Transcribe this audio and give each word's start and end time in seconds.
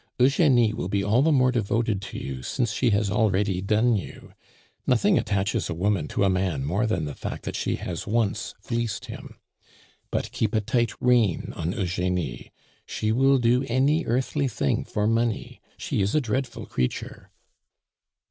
Eugenie 0.17 0.73
will 0.73 0.87
be 0.87 1.03
all 1.03 1.21
the 1.21 1.31
more 1.31 1.51
devoted 1.51 2.01
to 2.01 2.17
you 2.17 2.41
since 2.41 2.71
she 2.73 2.89
has 2.89 3.11
already 3.11 3.61
done 3.61 3.95
you. 3.95 4.33
Nothing 4.87 5.19
attaches 5.19 5.69
a 5.69 5.75
woman 5.75 6.07
to 6.07 6.23
a 6.23 6.27
man 6.29 6.65
more 6.65 6.87
than 6.87 7.05
the 7.05 7.13
fact 7.13 7.43
that 7.45 7.55
she 7.55 7.75
has 7.75 8.07
once 8.07 8.55
fleeced 8.59 9.05
him. 9.05 9.37
But 10.09 10.31
keep 10.31 10.55
a 10.55 10.61
tight 10.61 10.93
rein 10.99 11.53
on 11.55 11.73
Eugenie; 11.73 12.51
she 12.87 13.11
will 13.11 13.37
do 13.37 13.63
any 13.67 14.03
earthly 14.05 14.47
thing 14.47 14.85
for 14.85 15.05
money; 15.05 15.61
she 15.77 16.01
is 16.01 16.15
a 16.15 16.19
dreadful 16.19 16.65
creature!" 16.65 17.29